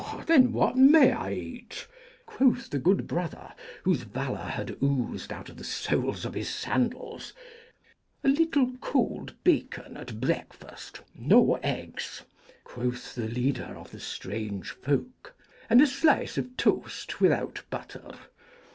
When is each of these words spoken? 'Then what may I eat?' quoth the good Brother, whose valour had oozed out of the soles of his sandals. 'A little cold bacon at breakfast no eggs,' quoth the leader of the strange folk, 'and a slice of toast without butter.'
'Then 0.25 0.51
what 0.51 0.75
may 0.75 1.11
I 1.11 1.31
eat?' 1.31 1.87
quoth 2.25 2.71
the 2.71 2.79
good 2.79 3.05
Brother, 3.07 3.53
whose 3.83 4.01
valour 4.01 4.37
had 4.45 4.75
oozed 4.81 5.31
out 5.31 5.47
of 5.47 5.57
the 5.57 5.63
soles 5.63 6.25
of 6.25 6.33
his 6.33 6.49
sandals. 6.49 7.33
'A 8.23 8.29
little 8.29 8.71
cold 8.77 9.35
bacon 9.43 9.97
at 9.97 10.19
breakfast 10.19 11.01
no 11.13 11.57
eggs,' 11.61 12.23
quoth 12.63 13.13
the 13.13 13.27
leader 13.27 13.75
of 13.77 13.91
the 13.91 13.99
strange 13.99 14.71
folk, 14.71 15.35
'and 15.69 15.83
a 15.83 15.85
slice 15.85 16.35
of 16.35 16.57
toast 16.57 17.21
without 17.21 17.61
butter.' 17.69 18.13